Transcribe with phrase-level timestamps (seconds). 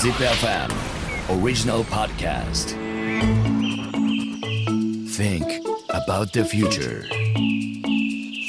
[0.00, 0.70] Zip FM
[1.30, 2.70] original podcast.
[5.16, 5.44] Think
[5.90, 7.02] about the future.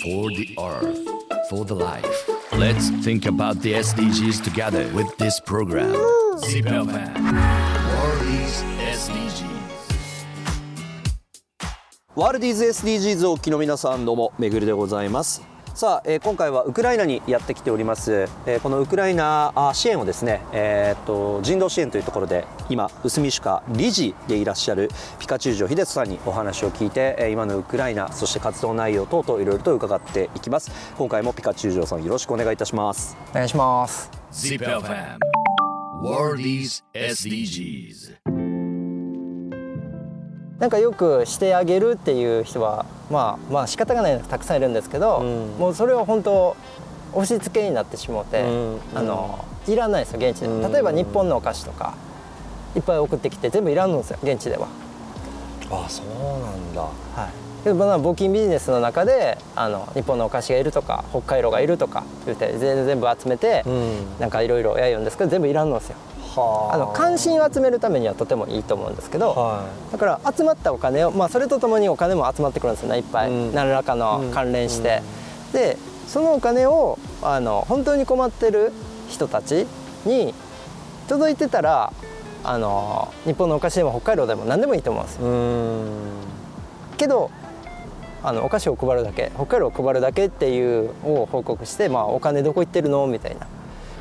[0.03, 2.29] For the earth, for the life.
[2.53, 5.93] Let's think about the SDGs together with this program.
[6.39, 7.13] Zip FM
[7.93, 9.47] World is SDGs.
[12.15, 15.43] ワールディーズ SDGs をお聞きの皆さんどうもめぐるでございます
[15.74, 34.10] さあ、えー今回はウクライナにやってきております、えーこのウクライナあ支援をですね、えーっと人道支援というところで今臼見市課理事でいらっしゃるピカチュウジョ秀人さんにお話を聞いて、えー今のウクライナそして活動内容等々いろいろと伺っていきます今回もピカチュウジョさんよろしくお願いいたしますお願いします。
[34.30, 35.18] Zip FM
[36.02, 38.31] World is SDGs.
[40.62, 45.58] なんかよくしてあげるっていう人はまあまあ仕方がないのたくさんいるんですけど、うん。
[45.58, 46.56] もうそれは本当
[47.14, 50.72] 押し付けになってしもうて、うんあのいらないですよ現地で、うん。
[50.72, 51.96] 例えば日本のお菓子とか
[52.76, 54.68] いっぱい送ってきて全部いらんのですよ現地では。
[55.68, 56.06] あそう
[56.40, 56.82] なんだ。
[56.82, 56.90] は
[57.64, 64.20] い、募金ビジネスの中であの日本のお菓子がいるとか北海道がいるとか言って全全部集めて、ん。
[64.20, 65.96] なんかいろいろやるんですけど全部いらんのですよ。
[66.34, 66.78] はあ。
[66.78, 75.02] の関心を集めるためにはとてもいいと思うんですけど、はだから集まったお金を、まあ、それとともにお金も集まってくるんですよねいっぱい、うん何らかの関連して、
[75.52, 75.76] で
[76.08, 78.72] そのお金をあの本当に困ってる
[79.08, 79.66] 人たち
[80.04, 80.34] に
[81.08, 81.92] 届いてたら
[82.44, 85.26] あの日本のお菓子でも北海道でも何でもいいと思うんですよ。
[85.26, 85.84] うん。
[86.96, 87.30] けど
[88.22, 93.06] あのお菓子を配るだけ北海道を配るだけっていうを報告して、まあ、お金どこ行ってるの？
[93.06, 93.46] みたいな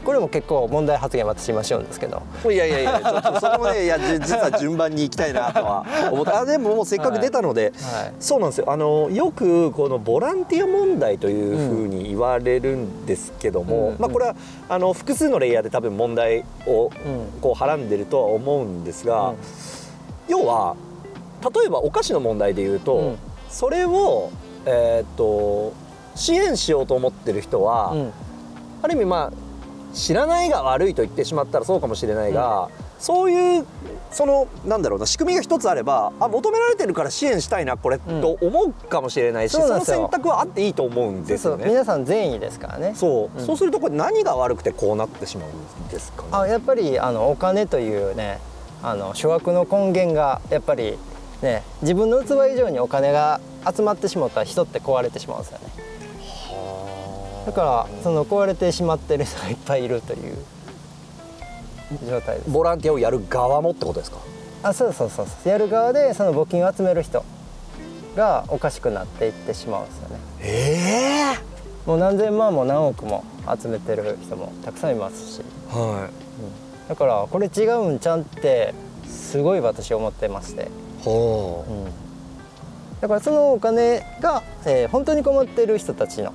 [0.04, 2.22] これも結構問題発言私今しようんですけど。
[2.46, 8.14] いやいやいやちょっとそこもねいやじ実は順番に行きたいなとは思ってあでももうせっかく出たので、はい。
[8.20, 8.72] そうなんですよ。
[8.72, 13.96] あのよくこのボランティア問題というふうに言われるんですけども、うん。
[14.00, 14.36] まあ、これは
[14.70, 17.42] あの複数のレイヤーで多分問題をうん。
[17.42, 19.36] こうはらんでるとは思うんですが、うん。
[20.28, 20.76] 要は
[21.44, 23.18] 例えばお菓子の問題で言うと、うん。
[23.50, 24.32] それを、
[24.66, 25.74] えーっと
[26.14, 28.12] 支援しようと思ってる人は、うん。
[28.82, 29.51] ある意味まあ
[29.94, 32.70] 知らないが悪いと言ってしまったらそうかもしれないが、
[33.00, 33.66] そういう
[34.12, 38.00] そのなんだろうな仕組みが一つあればあ求められてるから支援したいなこれ、ん。
[38.00, 41.66] と思うかもしれないしその選択はあっていいと思うんですよね。
[41.68, 42.94] 皆さん善意ですからね。
[42.96, 43.40] そう。
[43.40, 43.46] うん。
[43.46, 46.28] そうするとこれ何が悪くてこうなってしまうんですかね。
[46.32, 48.40] あやっぱりあのお金というね
[48.84, 50.98] あの諸悪の根源がやっぱり
[51.42, 53.40] ね自分の器以上にお金が
[53.76, 55.66] 集まってしまったら人って壊れてしまうんですよね
[57.46, 60.38] だからその壊れてしまってる人がいっぱいいるという
[62.08, 62.50] 状態です。
[62.50, 64.18] ボランティアをやる側もってことですか？
[64.64, 65.50] あそうそうそうそう。
[65.50, 67.26] やる側でその募金を集める人
[68.16, 70.20] がおかしくなっていってしまうんですよね。
[70.42, 71.52] ええ
[71.88, 73.24] もう何千万も何億も
[73.60, 75.42] 集めてる人もたくさんいますし。
[75.70, 76.10] は
[76.88, 78.74] だからこれ違うんちゃんって
[79.08, 80.66] すごい私思ってまして、い
[81.06, 81.88] は
[83.00, 86.34] だからそのお金が、えー本当に困ってる人たちの、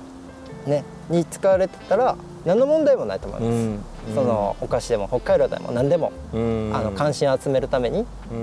[0.65, 3.79] ね、に使われてたら何の問題もないと思います、うん。
[4.15, 6.71] そのお菓子でも北海道でも何でも、あ、うん。
[6.73, 8.05] あの関心を集めるために。
[8.31, 8.33] う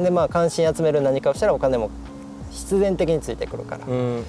[0.00, 0.04] ん。
[0.04, 1.90] でまあ関心集める何かをしたらお金も
[2.50, 3.92] 必然的についてくるから、うん。
[3.92, 4.16] うん。
[4.16, 4.24] うん。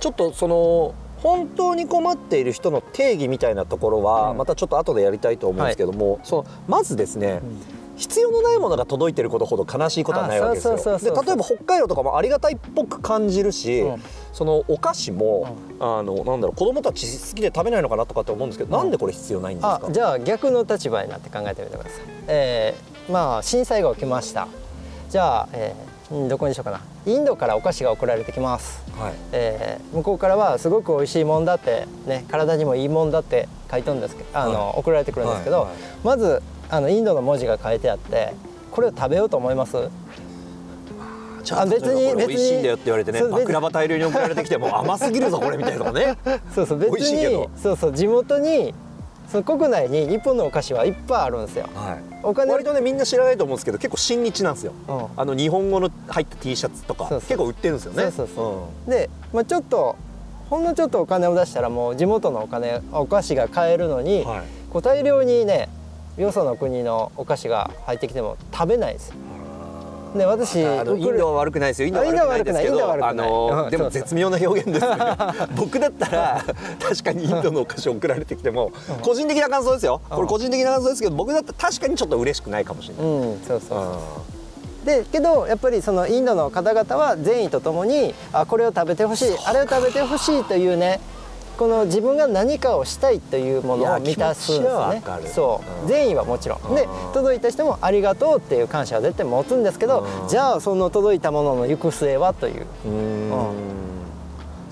[0.00, 4.38] ちょっとその本当に困っている人の定義みたいなところはうん。
[4.38, 7.40] またちょっと後でやりたいと思うんですけども、そのまずですね、
[7.96, 10.76] 必要のないものが届いてることほど悲しいことはないわけですよ。
[10.98, 14.02] で例えば北海道とかもありがたいっぽく感じるし、うん。
[14.32, 19.80] そのお菓子も、あのなんだろう子供たち好きで食べないのかなとかって思うんですけど、なんでこれ必要ないんですか？
[19.86, 24.48] あじゃあ逆の立場になって考えてみてください、えーまあ震災が起きました。
[25.10, 26.80] じゃあ、えーうんどこにしようかな。
[27.04, 29.12] インドからお菓子が送られてきます、はい。
[29.32, 34.78] えー向こうからはすごく美味しいもんだってね体にもいいもんだって書いてるんですけどあの、はい。
[34.78, 35.76] 送られてくるんですけど、はいはい。
[36.04, 38.32] まずあのインドの文字が書いてあって
[38.70, 39.76] これを食べようと思います？
[41.68, 42.26] 別に別に。
[42.28, 43.40] 美味しいんだよって言われてねそう別に。
[43.42, 46.16] バクラバ大量に送られてきても甘すぎるぞこれみたいなのね。
[46.54, 47.40] そうそう別美味しいけど。
[47.40, 48.72] にそうそう地元に
[49.30, 51.68] その国内に日本のお菓子はいっぱいあるんですよ。
[51.74, 51.98] はい。
[52.22, 55.06] お金割とねみんな知らないと思うんですけど結構親日なんですよ、うん。
[55.14, 58.04] あの日本語の入った T シャツとか結構売ってるんですよね。
[58.04, 58.90] そうそうそう。
[58.90, 59.96] で、まあ、ちょっと
[60.48, 64.40] ほんのちょっとお金を出したらもう地元のお金お菓子が買えるのに、はい。
[64.72, 65.68] こう大量にね
[66.16, 69.08] よその国のお菓子が入ってきても食べないです。
[69.08, 69.14] よ
[70.14, 70.84] で私イン
[71.16, 71.88] ドは悪くないですよ。
[71.88, 74.86] インドは悪くないですけどあのでも絶妙な表現です
[75.56, 76.44] 僕だったら
[76.82, 80.02] 確かにインドのお菓子送られてきても個人的な感想ですよ。
[80.10, 83.04] これ個人的な感想ですけど僕だったら確かにちょっと嬉しくないかもしれない。
[83.06, 83.68] うんそうそう。
[83.70, 83.96] そうあ
[84.84, 91.00] でけどやっぱりそのインドの方々は善意とともにあこれを食べてほしいあれを食べてほしいというね
[91.62, 95.02] この自分が何かをしたいというものを満たすんですね。
[95.32, 95.86] そう、うん。
[95.88, 96.74] 善意はもちろん。
[96.74, 97.12] でうん。
[97.12, 100.28] 届いた人もありがとうっていう感謝は絶対持つんですけどうん。
[100.28, 102.66] じゃあその届いたものの行く末はという。
[102.84, 103.81] うーん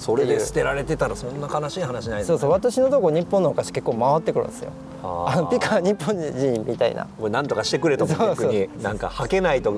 [0.00, 4.70] それで捨てられてたらそんな悲しい話ないですそうそう私のとこ日本のお菓子結構回ってくるんですよ。
[5.02, 8.52] あピカ日本人みたいなこれなんとかしてくれと思うそうそう。
[8.52, 8.82] 逆に。
[8.82, 9.74] なんか履けないと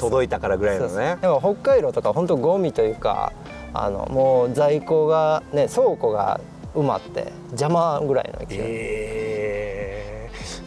[0.00, 1.18] 届いたからぐらいのね。
[1.20, 3.32] でも北海道とか本当ゴミというか
[3.74, 6.40] あのもう在庫がね倉庫が
[6.74, 9.45] 埋まって邪魔ぐらいの勢い、えー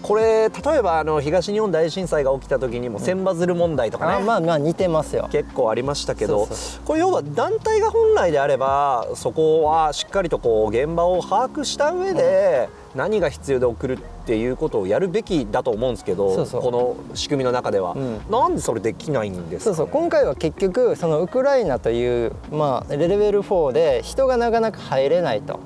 [0.09, 5.29] これ例えばあの東日本大震災が起きた時にも千羽鶴問題とかね、あまあまあ似てますよ。
[5.31, 18.19] 結構ありましたけどそうそこれ要は団体が本来であればそこはしっかりとこう現場を把握した上で何が必要で送るっていうことをやるべきだと思うんですけどこの仕組みの中では、うん。
[18.31, 19.88] なんでそれできないんですか、ね、そうそう。
[19.89, 25.59] 今回は結局そのウクライナという、まあ、レベル4で人がなかなか入れないと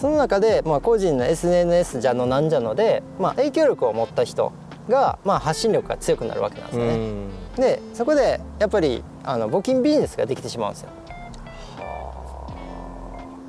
[0.00, 4.50] その中で、まあ、個人の SNS じゃのなんじゃので、まあ、影響力を持った人
[4.88, 6.94] が、まあ、発信力が強くなるわけなんですよね。
[6.94, 7.28] うん。
[7.56, 10.88] でそこでやっぱりあの募金ビジネスができてしまうんですよ。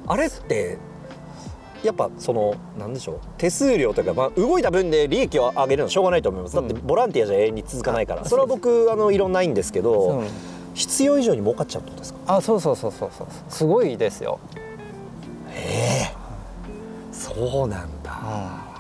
[0.08, 0.18] あ。
[0.18, 0.78] れって
[1.84, 6.56] やっぱそのなんでしょう手数料というか、まあ、動いた分で利益を上げるのはしょうがないと思います。
[6.56, 10.28] だってボランティアじゃ永遠に続かないから、あそれは僕あのいろんないんですけど、うん。
[10.74, 12.20] 必要以上に儲かっちゃうってことですか？
[12.28, 13.28] あそうそうそうそうそう。
[13.50, 14.40] すごいですよ。
[17.50, 18.72] そうなんだ、は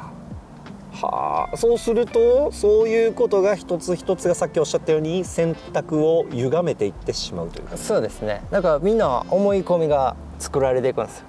[1.51, 1.57] あ。
[1.57, 7.77] そうするとそういうことが一つ一つがさっきおっしゃったように選択を歪めていってしまうというか。
[7.77, 8.43] そうですね。
[8.51, 11.25] だからみんな思い込みが作られていくんですよ。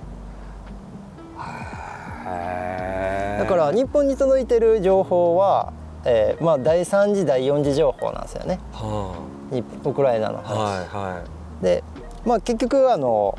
[3.39, 5.73] だから日本に届いてる情報は、
[6.05, 8.61] えーまあ、第3次第4次情報なんですよね。
[8.73, 9.17] は
[9.51, 11.25] にウクライナのあ話、はいは
[11.61, 11.83] で、
[12.25, 13.39] まあ、結局あの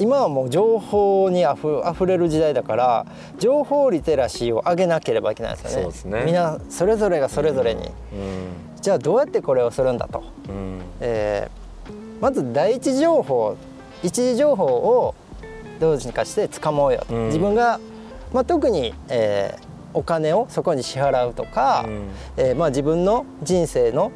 [0.00, 3.06] 今はもう情報にあふ溢れる時代だから
[3.38, 5.74] 情報リテラシーを上げなければいけないですよね。
[5.82, 6.22] そうですね。
[6.24, 7.92] みんなそれぞれがそれぞれに、いうん。
[8.80, 10.80] じゃあどうやってこれをするんだと、うん。
[11.00, 11.60] えー
[12.20, 13.56] まず第一情報
[14.02, 15.14] 一次情報を
[15.80, 17.26] どうにかして掴もうよと、うん。
[17.28, 17.80] 自分が、
[18.32, 22.08] まあ、特に、えーお金をそこに支払うとか、うん。
[22.36, 24.12] えーまあ、自分の人生の、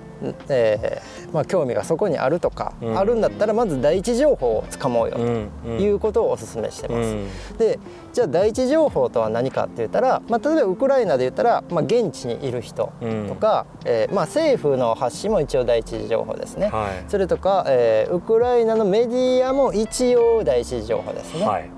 [0.49, 2.99] えーまあ、興味がそこにあるとか、うん。
[2.99, 7.09] あるんだったらまず第一情報を掴もうようんということをお勧めしてます。
[7.11, 7.29] うん。
[7.59, 7.79] で
[8.13, 12.93] じゃあ第一情報とは何かって言ったら、まあ、例えばウクライナで言ったら、まあ、現地にいる人
[13.29, 17.11] とか、えーまあ、政府の発信も一応第一次情報ですね、はい。
[17.11, 21.71] それとか、えーウクライナのメディアも一応第一次情報ですね、はい。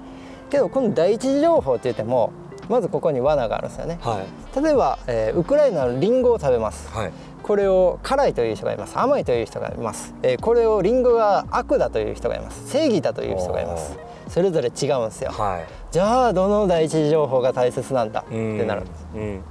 [0.50, 2.32] けどこの第一次情報って言っても
[2.68, 3.98] まずここに罠があるんですよね。
[4.02, 4.62] はい。
[4.62, 6.90] 例えば、えーウクライナのリンゴを食べます。
[6.92, 7.12] はい。
[7.42, 8.98] これを辛いという人がいます。
[8.98, 12.68] 甘いという人がいます、えーこれをリンゴが悪だという人がいます。
[12.70, 13.96] 正義だという人がいます。
[14.28, 15.30] それぞれ違うんですよ。
[15.30, 15.64] はい。
[15.92, 18.22] じゃあどの第一次情報が大切なんだ？
[18.22, 18.82] ってなる。
[18.82, 19.20] んですうん。
[19.20, 19.42] うん。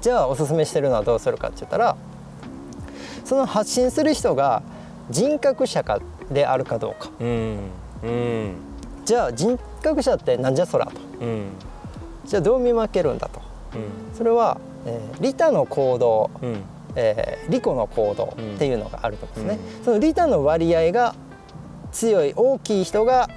[0.00, 1.96] じゃあおすすめしてるのはどうするかって言ったら
[3.24, 4.62] その発信する人が
[5.10, 5.98] 人格者か
[6.30, 7.10] であるかどうか。
[7.20, 7.58] うん。
[8.04, 8.54] うん。
[9.04, 10.92] じゃあ人格者ってなんじゃそらと。
[11.20, 11.48] うん
[12.24, 13.40] じゃあどう見分けるんだと。
[13.74, 14.16] うん。
[14.16, 16.62] それは、えー利他の行動、うん。
[16.96, 21.14] えー利己の行動っていうのがあると思うんですね、その利他の割合が
[21.92, 23.28] 強い大きい人が、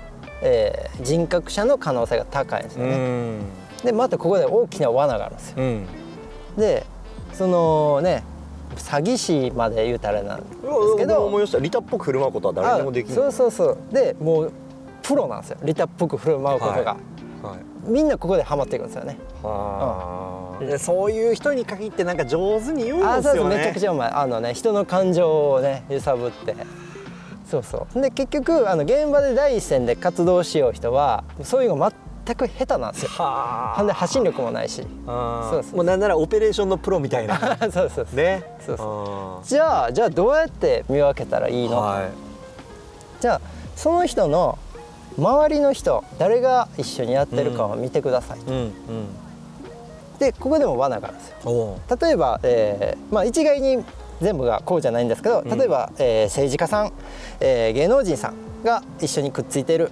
[0.41, 3.39] えー人格者の可能性が高いんですようね、ん。
[3.83, 5.56] でまたここで大きな罠があるんですよ。
[5.57, 5.86] うん。
[6.57, 6.86] で
[7.33, 8.24] そのね
[8.75, 11.60] 詐欺師まで言うたらなんですけど思いました。
[11.60, 13.93] 利他っぽく振る舞うことは誰にでもできるあそうそうそう。
[13.93, 14.51] でもう
[15.03, 15.58] プロなんですよ。
[15.63, 16.96] 利他っぽく振る舞うことが、
[17.43, 19.18] はいみんなここでハマっていくんですよね。
[19.42, 20.63] はあ。
[20.66, 23.58] でそういう人に限ってなんか上手に言うんあですよね。
[23.58, 24.12] めちゃくちゃうまい。
[24.12, 26.56] あのね人の感情をね揺さぶって。
[27.50, 28.02] そうそう。
[28.02, 31.92] で結局あの現場で第一線で活動しよう人はそういうの
[32.25, 33.10] 全く下手なんですよ。
[33.10, 34.84] はほんで発信力もないし。
[35.08, 35.75] あそうそう。
[35.78, 37.58] もうなんならオペレーションのプロみたいな。
[37.60, 38.16] そうそうそう。
[38.16, 38.44] ね。
[38.66, 42.10] そうそそじゃあじゃあどうやって見分けたらいいの、はい。
[43.20, 43.42] じゃあ
[43.75, 44.58] その人の
[45.17, 48.72] 周りの人誰が一緒にやってるかを見てください、うんうん。
[50.20, 51.79] でここでも罠があるんですよ。
[52.01, 53.84] 例えば、えーまあ、一概に
[54.22, 56.93] 全部がこうじゃないんですけど例えば、えー政治家さん、
[57.39, 59.91] えー芸能人さんが一緒にくっついてる。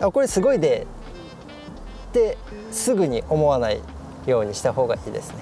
[0.00, 0.86] あこれすごいで
[2.10, 2.36] って
[2.70, 3.80] すぐに思わない
[4.26, 5.36] ようにした方がいいですね。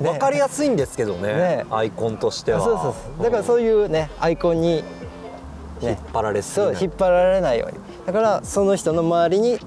[0.00, 4.84] 分かりやすいんですけどねねアイコンとしてはそうそうそうだからそういうねアイコンに、
[5.80, 9.58] 引っ、張られそう引っ張られないようにだからその人の周りに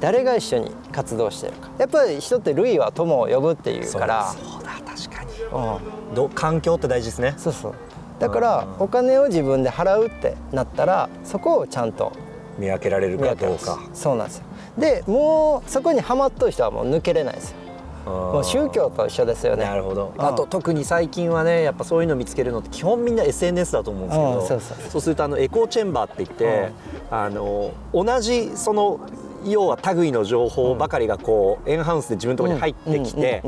[0.00, 5.30] 誰が一緒に活動してるかやっぱり人って類は友を呼ぶっていうからそうそうだ確かに
[6.10, 7.74] うんど環境って大事ですねそうそう
[8.18, 12.12] だからお金を自分で払うってなったらそこをちゃんと
[12.58, 14.44] 見分けられるかどうかそうなんですよ
[14.78, 17.56] でもうそこにはまっとる人はもう抜けれないですよ。
[18.06, 19.64] もう宗教と一緒ですよね。
[19.64, 20.12] なるほど。
[20.16, 20.24] うん。
[20.24, 25.00] あと特に最近はねやっぱそういうの見つけるのって基本みんな SNS だと思うんですけど、うんそうそうそう。
[25.00, 26.72] するとあのエコーチェンバーって言って、
[27.10, 29.00] あの同じその
[29.44, 33.42] 要は類の情報ばかりがこうエンハウスで自分のところに入ってきて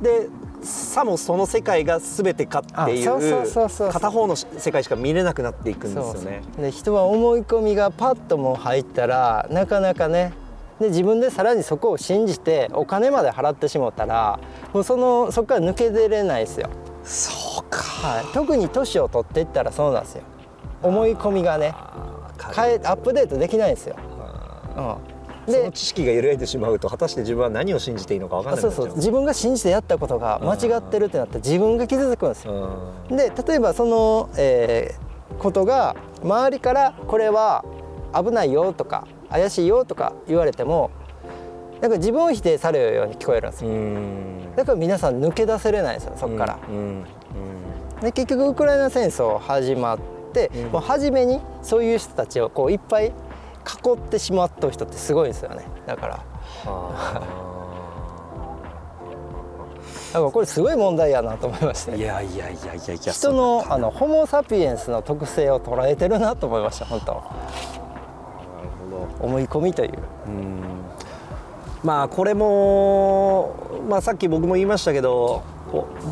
[0.00, 0.28] で
[0.62, 6.42] さもその世界が全てかっていう片方の世界しか見れなくなっていくんですよね。
[6.58, 10.32] で人は思い込みがパッともう入ったらなかなかね
[10.82, 14.38] で自分でさらにそこを信じてお金まで払ってしまったら
[14.74, 16.68] もうそのそこから抜け出れないですよ、
[17.02, 17.78] そうか。
[17.78, 20.24] はい、特に年を取っていったらそうなんですよ。
[20.82, 21.74] 思い込みがね
[22.54, 23.96] 変えアップデートできないんですよ、
[25.46, 32.68] うん、その知識が揺らいでしまうと果たして自分は何を信じていいのか分からなくそうそう自分が信じてやったことが間違ってるってなったら自分が傷つくんですよ。
[33.08, 33.16] うん。
[33.16, 37.64] で例えばその、えーことが周りからこれは
[38.14, 40.90] 危ないよとか怪しいよとか言われても
[41.80, 44.54] なんか自分を否定されるように聞こえるんですうよん。
[44.54, 46.58] だから皆さん抜け出せれないんですよそこから、
[48.00, 49.98] で結局ウクライナ戦争始まっ
[50.32, 50.72] て、うん。
[50.72, 53.10] もう初めにそういう人たちをこういっぱい囲
[53.94, 55.64] ってしまった人ってすごいんですよね。
[55.86, 56.20] だから。
[60.12, 61.96] だからこれすごい問題やなと思いまして。
[61.96, 67.22] いやいやいやいやいや人のあのホモ・サピエンスの特性を捉えてるなと思いました本当
[69.22, 69.90] 思い込みという。
[69.90, 69.94] う
[71.84, 73.54] まあこれも、
[73.88, 75.42] まあ、さっき僕も言いましたけど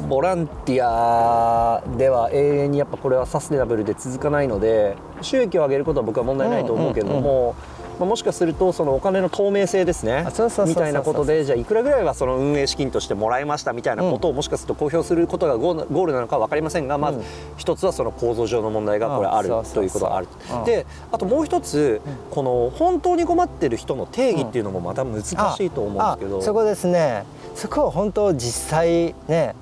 [0.08, 7.54] ボランティアでは永遠にやっぱこれはサステナブルで続かないので収益を上げることは僕は問題ないと思うけども、
[8.00, 10.26] まあ、もしかするとそのお金の透明性ですね。
[10.66, 17.24] みたいなことでじゃあいくらぐらいはその運営資金としてもらいましたみたいなことをもしかすると公表することがゴールなのかは分かりませんがまずうん
[17.58, 20.64] 一つはその構造上の問題がこれあるということがあるうん。
[20.64, 26.38] であともう一つこの本当に困ってる人の定義っていうのもまた難しいと思うんですけど。
[26.38, 27.24] あそこですね。
[27.54, 29.54] そこを本当実際ね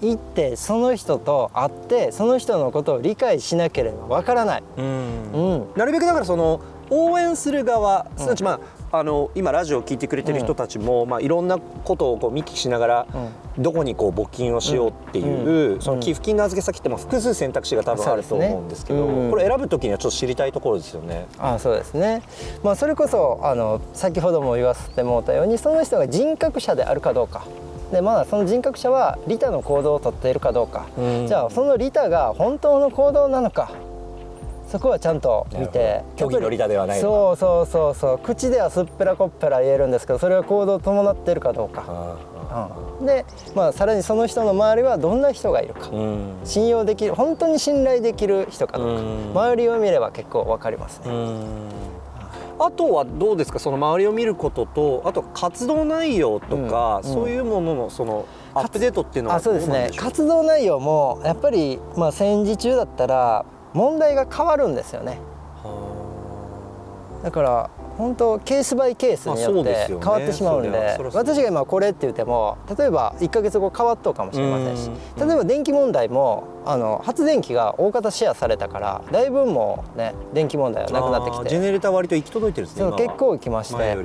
[0.00, 5.32] 行ってその人と会ってその人のことを理解しなければわからない、うん。
[5.32, 5.66] うん。
[5.74, 13.06] なるべくだからその応援する側すなわちまああの今ラジオを聞いてくれてる人たちも、まあ、いろんなことをこう見聞きしながら、
[13.56, 15.80] どこにこう募金をしようっていう、うん。
[15.80, 21.26] その寄付金の預け先ってまあ複数選択肢が多分あると思うんですけどこれ選ぶ時にはちょっと知りたいところですよね。
[21.38, 22.22] あそうですね、
[22.64, 27.46] まあ、それこそあの先ほども言わせてもらったようにその人が人格者であるかどうか。
[27.92, 31.26] でまだその人格者は利他の行動をとっているかどうか、うん。
[31.26, 33.72] じゃあその利他が本当の行動なのか
[34.70, 36.04] そこはちゃんと見て。
[36.16, 38.18] 虚偽の利他ではないのそうそうそうそう。
[38.18, 42.16] 口ではすっぺらこっぺら言えるんですけどそれは行動を伴っているかどうか、
[43.00, 43.24] うん、で、
[43.56, 46.34] まあ、さらにその人の周りはどんな人がいるか、うん。
[46.44, 49.30] 信用できる本当に信頼できる人かどうか、うん。
[49.32, 51.06] 周りを見れば結構わかりますね。
[52.60, 53.58] あとはどうですか？
[53.58, 57.12] その周りを見ることとあと活動内容とか、うん。
[57.12, 59.90] そういうもののそのアップデートっていうのはあそうですね。
[59.96, 65.18] 活動内容もやっぱり、まあ、戦時中だったら問題が変わるんですよね。
[67.22, 75.28] だから本当ケースバイケースによって変わってしまうんで私が今これって言っても例えば1か月後変わっとうかもしれませんしうん。
[75.28, 83.96] 例えば電気問題もあの発電機が大方シェアされたからだいぶもうね電気問題はなくなってきてジェネレーター割と行き届いてるんですね結構来まして。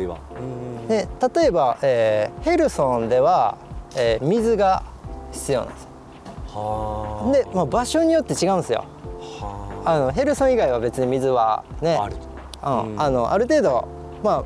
[0.90, 3.58] で例えば、えーヘルソンでは、
[3.96, 4.84] えー水が
[5.32, 5.90] 必要なんですよ。
[6.48, 8.80] はで、まあ、場所によって違うんですよ。
[8.80, 8.86] は
[9.86, 12.16] あのヘルソン以外は別に水はねある。
[12.64, 13.02] うんうん。
[13.02, 13.88] あのある程度
[14.24, 14.44] まあ、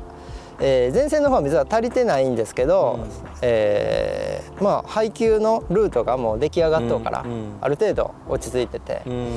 [0.60, 3.10] えー前線の方は水は足りてないんですけど、うん。
[3.42, 9.32] えーまあ配給のルートがもう出来上がっとうから、うんうんある程度落ち着いてて、うん。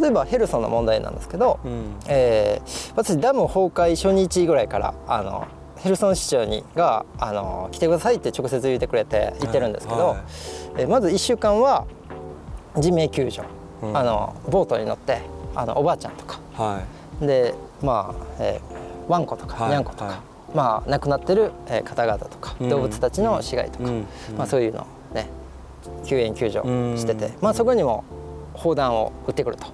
[0.00, 1.96] 例えばヘルソンの問題なんですけど、うん。
[2.06, 5.46] えー私ダム崩壊初日ぐらいからあの
[5.78, 10.18] ヘルソン市長にがあの来てくださいって直接言ってくれて言ってるんですけど、はい。
[10.78, 11.86] えーまず1週間は
[12.76, 13.44] 人命救助、
[13.82, 13.96] うん。
[13.96, 15.20] あのボートに乗って
[15.58, 16.38] あのおばあちゃんとか。
[16.54, 16.80] は
[17.20, 19.70] でまあ、えーワンコとか、はい。
[19.70, 20.16] ニャンコとか、はい。
[20.54, 22.68] まあ亡くなってる、えー方々とか、うん。
[22.68, 24.06] 動物たちの死骸とか、うん。
[24.36, 25.28] まあ、そういうのをね
[26.04, 26.60] 救援救助
[26.96, 28.04] してて、うんまあ、そこにも
[28.54, 29.66] 砲弾を撃ってくると。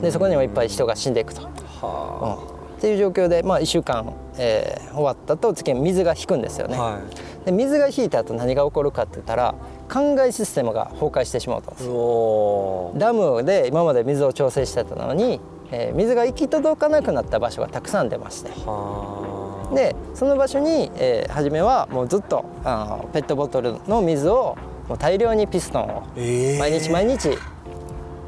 [0.00, 1.42] でそこにもいっぱい人が死んでいくと。
[1.42, 2.38] いは
[2.78, 6.78] っていう状況で、まあ、1週間、えー終わったと次に水が引くんですよね、い。
[6.78, 6.98] は
[7.44, 9.54] で水が引いた後何が起こるかって言ったら
[9.88, 15.40] 灌漑システムが崩壊してしまうとダムで今まで水を調整してたのに、
[15.70, 18.50] えー水が行き届かなくなった場所がたくさん出まして。
[18.50, 24.56] はでその場所に、えー初めはもうずっとあのペットボトルの水を
[24.88, 26.58] もう大量にピストンをえー。
[26.58, 27.30] 毎日毎日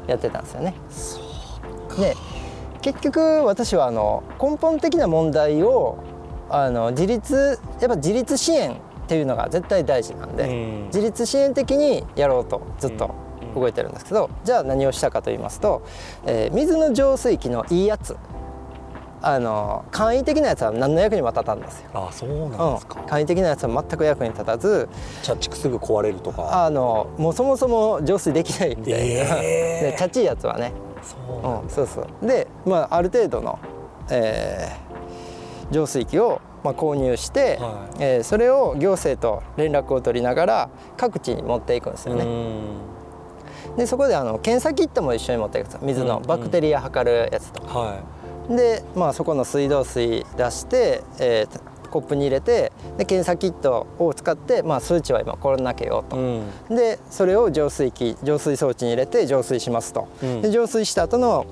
[0.07, 0.73] やってたんですよね。
[1.99, 2.15] で
[2.81, 5.97] 結局私はあの根本的な問題を
[6.49, 8.77] あの自立やっぱ自立支援
[9.11, 10.85] っていうのが絶対大事なんで、うん。
[10.85, 13.13] 自立支援的にやろうとずっと
[13.53, 15.81] 動いてるんですけど、じゃあ何をしたかと言いますと、
[16.25, 18.15] えー水の浄水器のいいやつ
[19.21, 21.89] あの簡易的なやつは何の役にも立たんですよ。
[21.93, 24.87] あそううんなんですか、簡易的なやつは全く役に立たず
[25.23, 26.63] チャッチクすぐ壊れるとか。
[26.65, 29.91] あのもうそもそも浄水できないみたいな、えー。
[29.91, 30.71] でチャチいやつはね。
[31.03, 32.25] そううん、そうそう。
[32.25, 33.59] で、まあ、ある程度の、
[34.09, 34.91] えー
[35.71, 37.95] 浄水器を、まあ、購入して、はい。
[37.99, 42.25] えーそれを行政と連絡を取りながら各地に持っていくんですよね。
[43.77, 45.79] でそこであの検査キットも一緒に持っていくんですよ。
[45.83, 47.61] 水のうんバクテリア測るやつと。
[47.61, 47.79] か。
[47.79, 47.99] は
[48.49, 56.15] で、まあ、そこの水道水出して、えーコップに入れてで検査キットを使って、まあ、数値は今これだけよと。
[56.15, 60.41] い、うん、でそれを浄水器浄水装置に入れて浄水しますと、うん。
[60.41, 61.45] で浄水した後の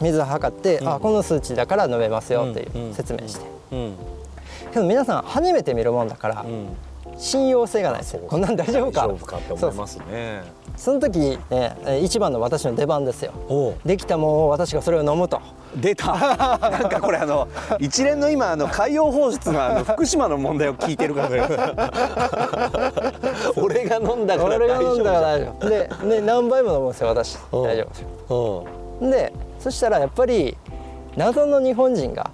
[0.00, 0.88] 水を測って、うん。
[0.88, 3.94] あこの数値だから飲めますよってうんいう説明して、うん
[4.72, 6.68] けど皆さん初めて見るもんだからうん。
[7.18, 8.14] 信用性がないです。
[8.14, 9.02] よこんなん大丈夫か？
[9.02, 10.42] 大丈夫かって思いますね。
[10.76, 13.32] その時ねえー一番の私の出番ですよ。
[13.50, 15.40] おできたもんを私がそれを飲むと。
[15.76, 16.14] 出た。
[16.16, 17.48] なんかこれあの
[17.78, 21.48] 一連の今あの海洋放出のあの 福島の問題を聞いてるかのよう
[23.64, 25.68] 俺が飲んだから俺が飲んだら大大丈夫。
[25.68, 27.36] でね何杯も飲むんですよ私。
[27.52, 27.62] うん。
[27.64, 29.10] 大丈夫ですよ。
[29.10, 30.56] でそしたらやっぱり
[31.16, 32.30] 謎の日本人が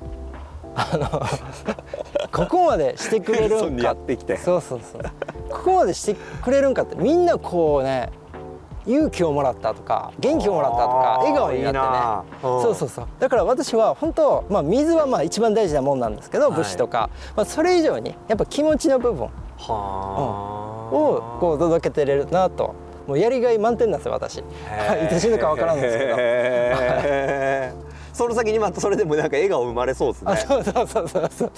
[0.78, 1.08] あの
[2.30, 4.36] ここまでしてくれるんか やってきて。
[4.36, 5.02] そうそうそう。
[5.50, 6.94] ここまでしてくれるんかって。
[6.94, 8.10] みんなこうね
[8.86, 12.50] 勇気をもらったとか元気をもらったとか笑顔になってね。
[12.54, 12.62] うん。
[12.62, 13.06] そうそうそう。
[13.18, 16.52] だから私は本当、まあ、水はまあ一番大事なもんなんですけどはい。
[16.52, 19.26] 物資とか、まあ、それ以上にやっぱ気持ちの部分。
[19.26, 19.30] は
[19.68, 20.94] あ。
[20.94, 22.74] をこう届けてれるなと。
[23.08, 24.36] もうやりがい満点なんですよ私。
[24.44, 24.44] い
[25.08, 26.16] つ死ぬか分からんですけど
[28.18, 30.32] その先にまたそれでもなんか笑顔生まれそうですね。
[30.32, 31.30] あそうそうそうそう。
[31.30, 31.50] そう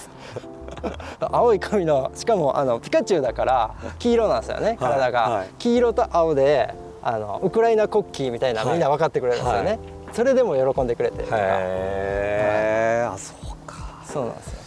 [1.20, 5.48] 青い髪のしかもあのピカチュウだから黄色なんですよねはい体が、はい。
[5.58, 8.72] 黄色と青であのウクライナ国旗みたいなはい。
[8.72, 9.78] みんな分かってくれるんですよね、はい。
[10.12, 14.02] それでも喜んでくれてへえあそうか。
[14.04, 14.59] そうなんですよ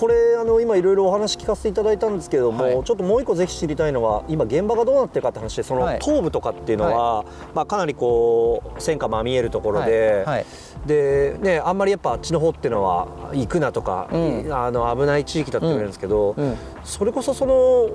[0.00, 2.84] これあの今いろいろお話聞かせていただいたんですけれども、はい。
[2.84, 5.98] ちょっともう一個ぜひ知りたいのは今現場がどうなってるかって話でそのはい。
[6.00, 10.36] 東部とかっていうのは、まあ、かなりこう戦火まみえるところで、はい。
[10.36, 10.46] はい。
[10.86, 14.48] でね、あんまりやっぱあっちの方っていうのは行くなとか、うん。
[14.50, 16.56] あの危ない地域だって言われるんですけど、うん。
[16.82, 17.90] それこそその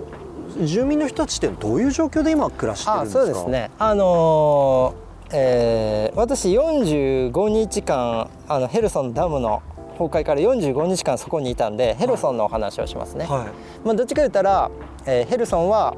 [0.63, 3.25] 住民の人たちってどういう状況で今暮らしてるんあですか？
[3.25, 3.71] そうですね。
[3.79, 9.63] あのーえー私45日間あのヘルソンダムの
[9.97, 13.85] 崩壊から45日間そこにいたんでヘルソンのお話をしますね、はい。
[13.85, 14.69] まあ、どっちか言ったら、
[15.05, 15.95] えーヘルソンは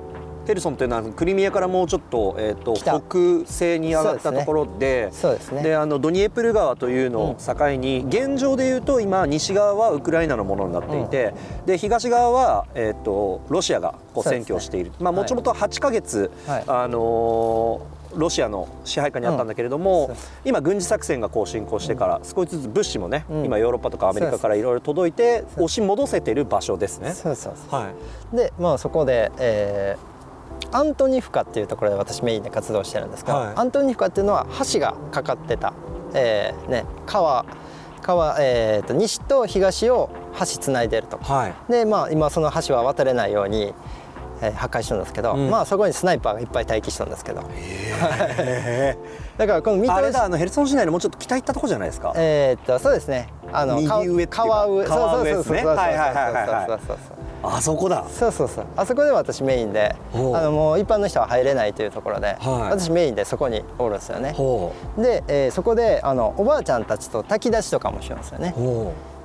[0.47, 5.61] ヘルソンっていうのはクリミアからもうちょっと,、えー、と北北西に上がったところでそうですね。
[5.61, 11.33] であのドニエプル川というのを境に、現状でいうと今西側はウクライナのものになっていて、
[11.65, 14.93] で東側は、えー、とロシアがこう占拠している。
[14.99, 16.63] まあもともと8ヶ月、はい。
[16.65, 20.15] あのーロシアの支配下にあったんだけれども、うん。
[20.45, 23.45] 今軍事作戦がこう進行してから少しずつ物資もね、うん。
[23.45, 27.13] 今ヨーロッパとかアメリカからいろいろ届いて押し戻せてる場所ですね。
[27.13, 27.89] そうそうそうは
[28.33, 28.35] い。
[28.35, 30.17] でまあそこで、えー
[30.71, 33.53] アントニフカっていうところで私メインで活動してるんですが、はい。
[33.55, 35.71] アントニフカっていうのは橋がかかってた、
[36.13, 37.45] えーね、川
[38.01, 41.17] 川、えーと西と東を橋つないでると。
[41.17, 41.71] はい。
[41.71, 43.73] でまあ今その橋は渡れないように、
[44.41, 45.49] えー破壊してるんですけど、うん。
[45.49, 47.41] まあそこにスナイパーがいっぱい待機してるんですけど。
[47.49, 48.97] へー。
[49.37, 52.13] だからこの見あ通しれだあのヘルソン市内のもうちょっと北行ったとこじゃないですか？
[52.15, 53.29] えーっとそうですね。
[53.53, 55.53] あの右上川上川上そうそうそうそうそう。
[55.53, 55.65] そうですね。
[55.67, 58.03] はいはいはいはいはいそうそうそうあそこだ。
[58.09, 58.65] そうそうそう。
[58.75, 62.37] あそこで私メインであのもう一般の人は入れないというところで、はい。
[62.71, 64.33] 私メインでそこにおるんですよね。
[64.35, 68.53] ほで、えーそこであのおばあちゃんたちと炊き出しとかもしようんですよね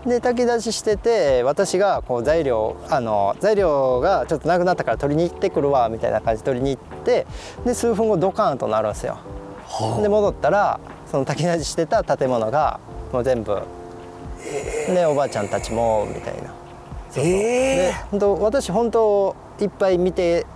[0.07, 7.27] で炊き出ししててえー私がこう材料あの材料がちょっとなくなったから取りに行ってくるわみたいな感じで取りに行って
[7.65, 9.19] で数分後ドカーンとなるんですよ。
[9.81, 12.81] うはで戻ったらその炊き出ししてた建物が
[13.13, 13.63] もう全部
[14.89, 16.53] でおばあちゃんたちもみたいな。
[17.17, 20.47] えで本当私本当いっぱい見て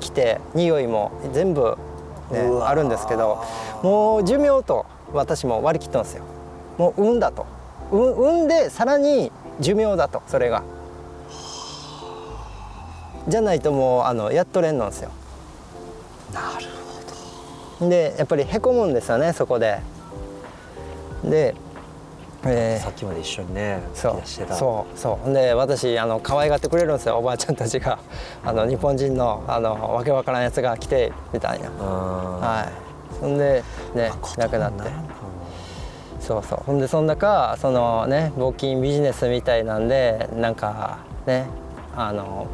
[0.00, 1.76] きて匂いも全部、
[2.30, 3.42] ねあるんですけど
[3.82, 6.22] もう寿命と私も割り切ったんですよ。
[6.76, 7.46] もう運だと
[7.90, 10.62] 運運でさらに寿命だとそれが。
[13.28, 15.10] じゃないともうあのやっとれんのんですよ。
[16.32, 16.66] なる
[17.78, 19.80] ほでやっぱりへこむんですよねそこで。
[21.22, 21.54] で、
[22.44, 22.78] えー。
[22.78, 22.84] ど。
[22.84, 24.22] さっきまで一緒にねそう。
[24.26, 25.32] そうそう。
[25.32, 27.98] で私あの可愛がってくれるんですよおばあちゃんたちが。
[28.44, 32.40] あの日本人のあのわけわからんやつが来てみたいな、うん。
[32.40, 33.18] はい。
[33.20, 33.62] そんで
[33.94, 34.82] ね亡くなって
[36.28, 36.58] そうそう。
[36.66, 41.46] ほんでその中そのね募金ビジネスみたいなんでなんかね
[41.96, 42.46] あの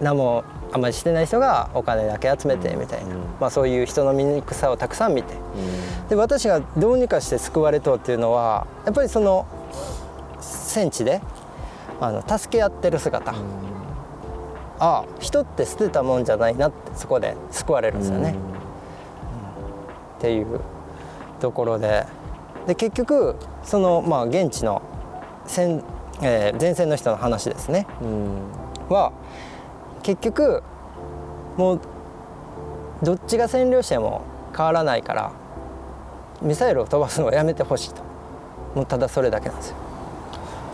[0.00, 0.42] 何も
[0.72, 5.34] あんまりしてない人がお金だけ集めてみたいな、まあ、そういう人の醜さをたくさん見て。
[6.08, 9.46] で私がどうにかして救われとうっていうのはやっぱりその
[10.40, 11.20] 戦地で
[12.00, 13.36] あの助け合ってる姿、あ
[14.78, 18.34] あ人って捨てたもんじゃないなってそこで救われるんですよね。
[20.18, 20.60] っていう
[21.40, 22.04] ところで
[22.66, 24.82] で結局そのまあ現地の
[25.46, 25.82] 戦、
[26.22, 27.86] えー前線の人の話ですね、
[28.88, 29.12] は
[30.02, 30.62] 結局
[31.56, 31.80] もう
[33.02, 34.22] どっちが占領しても
[34.56, 35.32] 変わらないから
[36.42, 38.02] ミサイルを飛ばすのをやめてほしいと。
[38.74, 39.76] もうただそれだけなんですよ。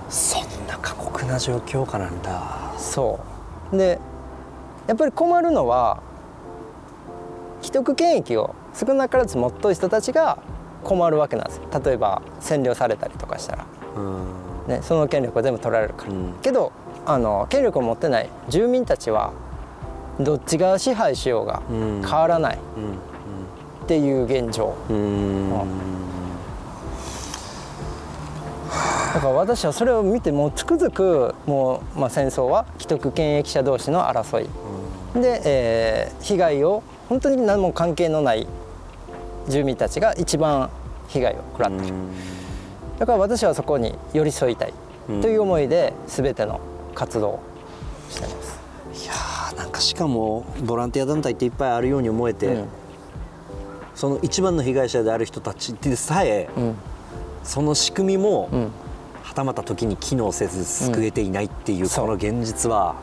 [0.08, 2.74] そんな過酷な状況下なんだ。
[2.78, 3.20] そ
[3.72, 3.76] う。
[3.76, 3.98] で
[4.86, 6.02] やっぱり困るのは
[7.62, 10.38] 既得権益を少なからず持っとる人たちが
[10.82, 11.62] 困るわけなんですよ。
[11.84, 13.66] 例えば占領されたりとかしたら、
[13.96, 14.24] うん。
[14.68, 16.34] ね、その権力を全部取られるから、うん。
[16.42, 16.72] けど
[17.06, 19.32] あの権力を持ってない住民たちは
[20.20, 22.02] どっちが支配しようがうん。
[22.02, 22.92] 変わらないうん。
[23.84, 24.96] っていう現状、うん。
[24.96, 25.92] うん。
[29.14, 34.48] だから私はそれを見てもうつくづくもう、まあ、戦争は既得権益者同士の争い、
[35.20, 38.46] で、えー被害を本当に何も関係のない
[39.48, 40.70] 住民たちが一番
[41.08, 41.94] 被害を食らってる、
[42.98, 44.74] だから私はそこに寄り添いたい。
[45.20, 46.60] という思いで全ての
[46.94, 47.40] 活動を
[48.08, 48.60] しています。
[49.02, 52.68] いやーなんかしかもボランティア団体っていっぱいあるように思えて、うん。
[53.96, 56.74] その一番の被害者である人たちでさえ、うん。
[57.42, 58.70] その仕組みも、うん。
[59.22, 62.04] はたまた時に機能せず救えていないっていうそう。
[62.06, 62.94] この現実は、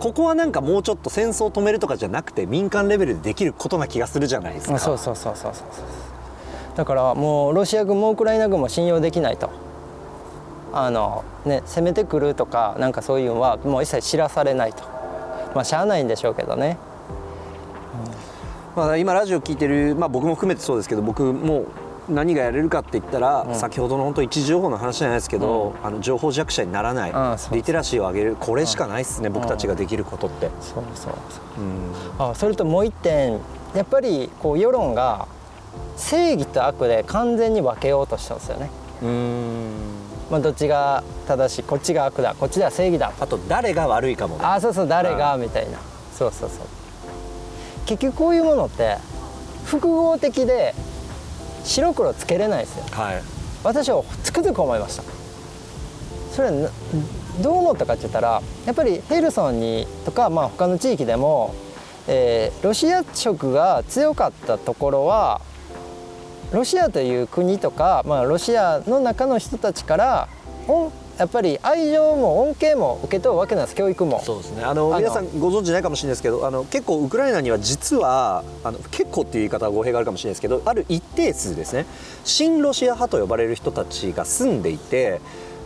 [0.00, 4.74] ここはなんかもうちょっと戦争を止めるとかじゃなくて民間レベルでできることな気がするじゃないですか。
[4.76, 5.84] あそうそうそうそうそうそう。
[6.76, 9.50] だからもうロシア軍もウクライナ軍も信用できないと。
[10.72, 14.84] あのね攻めてくるとかなんかそういうのはもう一切知らされないと。
[15.54, 16.78] まあしゃあないんでしょうけどね。
[18.76, 21.66] まあ、今ラジオ聞いてる、まあ、僕も含めてそうですけど僕もう
[22.10, 27.12] 何がやれるかって言ったら、先ほどの本当一時情報の話じゃないですけど、あの情報弱者にならない、
[27.52, 30.50] リテラシーを上げるこれしかないですね、僕たちができることって。
[30.60, 31.12] そうそう
[31.58, 31.92] うん。
[32.18, 33.38] あそれともう一点
[33.74, 35.26] やっぱりこう世論が
[35.96, 38.70] 正義と悪で完全に分けようとしたんですよね、
[39.02, 39.70] うん。
[40.30, 43.12] まあ、どっちが正しいこっちが悪だこっちでは正義だ。
[43.20, 44.44] あと誰が悪いかもね。
[44.44, 45.78] あそうそう誰がみたいな。
[46.12, 46.60] そうそうそう。
[47.86, 48.96] 結局こういうものって
[49.64, 50.74] 複合的で
[51.64, 52.84] 白黒つけれないですよ。
[52.90, 53.22] はい。
[53.62, 55.02] 私はつくづく思いました。
[56.32, 56.70] それはな
[57.42, 61.54] どう思ったかって言ったらやっぱりヘルソンにとか、まあ、他の地域でも、
[62.06, 65.40] えーロシア色が強かったところは
[66.52, 70.28] ロシアという国とか、まあ、ロシアの中の人たちから
[71.20, 74.22] やっぱり愛情も恩恵も受け取るわけなんです教育も。
[74.24, 81.84] そうですねあの皆さんご存知ないかもしれないですけどあの結構ウクライナには実はあの結構っていう言い方は語弊があるかもしれないですけどある一定数ですね
[82.24, 85.20] 親ロシア派と呼ばれる人たちが住んでいて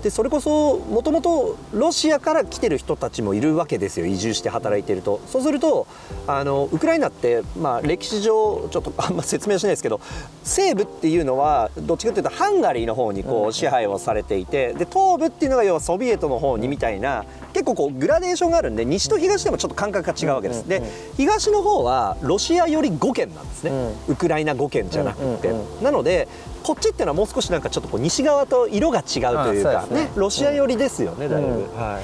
[0.05, 4.07] でそれこそもともとロシアから来てる人たちもいるわけですよ。
[4.07, 5.19] 移住して働いてると。
[5.27, 5.87] そうすると
[6.27, 10.03] あのウクライナって、まあ、歴史上ちょっとあんま説明しないですけど
[10.43, 20.69] 西部っていうのはどっちかっていうとハンガリーの方にこう支配をされていてで東部っていうのが要はソビエトの方にみたいな結構こうグラデーションがあるんで西と東でもちょっと感覚が違うわけです。
[20.69, 20.83] で
[21.17, 23.71] 東の方はロシアより5県なんですね、
[24.09, 26.29] ウクライナ5県じゃなくて、うんうんなので
[26.65, 29.19] こっちっていうのはもう少しなんかちょっとこう西側と色が違うと
[29.53, 30.05] いうあかね。
[30.05, 32.01] ねロシア寄りですよね、だいぶ、うんは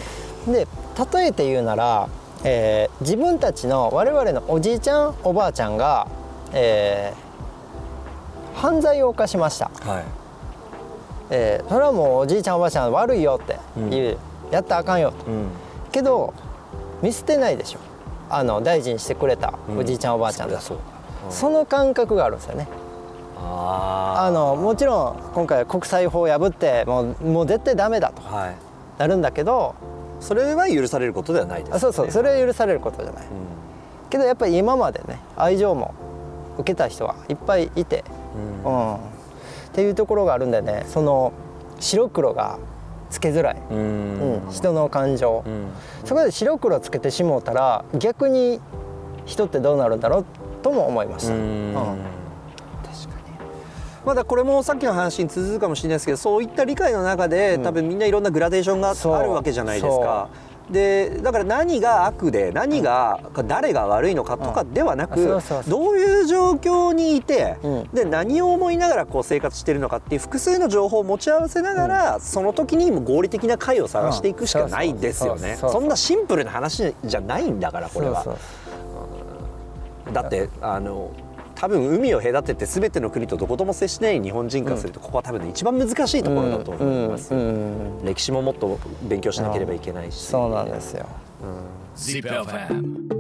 [0.48, 0.52] い。
[0.52, 0.66] で
[1.14, 2.08] 例えて言うなら、
[2.44, 6.06] えー自分たちの我々のおじいちゃんおばあちゃんが、
[6.52, 7.30] えー
[8.60, 10.04] 犯罪を犯しました、はい。
[11.30, 13.56] えーそれはもうおじいちゃんおばあちゃん悪いよって
[13.88, 14.18] 言う、
[14.50, 15.12] やったらあかんよ。
[15.12, 15.46] とうん。
[15.92, 16.34] けど
[17.02, 17.78] 見捨てないでしょ。
[18.28, 20.78] あの大事にしてくれたおじいちゃん、おばあちゃんだそそう。
[21.30, 22.68] その感覚があるんですよね。
[23.36, 28.22] あのもちろん今回国際法を破ってもうもう絶対ダメだと。
[28.22, 28.56] はい。
[28.98, 29.74] なるんだけど
[30.20, 32.10] それは許されることではないです、ね、あそうそう。
[32.10, 33.24] それは許されることじゃない、
[34.10, 35.94] けどやっぱり今までね愛情も
[36.58, 38.04] 受けた人はいっぱいいて、
[38.64, 38.94] うん。
[38.96, 38.98] っ
[39.72, 41.32] ていうところがあるんでねその
[41.78, 42.58] 白黒が
[43.11, 44.42] つけづらい、うん。
[44.51, 45.66] 人の感情、うん。
[46.05, 48.61] そこで白黒つけてしもうたら逆に
[49.27, 50.25] 人ってどうなるんだろう
[50.62, 51.40] とも思いました、うん。
[51.40, 51.75] うん。
[51.75, 51.99] 確かに。
[54.07, 60.29] まだこれもさっきの話に続くかもしれないですけどそういった理解の中で、多分みんないろんなグラデーションがあるわけじゃないですか
[60.70, 67.88] でだから何が悪で何が誰が悪いのかとかではなく、どういう状況にいて、うん。
[67.92, 75.59] で何を思いながらこう生活してるのかっていう複数の情報を持ち合わせながら、その時にも合理的な解を探していくしかないですよね。
[75.62, 78.24] うんそんなシンプルな話じゃないんだからこれは。
[80.12, 81.11] だってあの
[81.61, 91.07] 多分海を隔てて全ての国とどことも接しない日本人からすると、ここは多分ね一番難しいところだと思います、うんうんうん歴史ももっと勉強しなければいけないし、そうなんですよ。
[91.96, 93.11] ZIPFM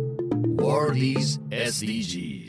[0.56, 2.39] World is SDGs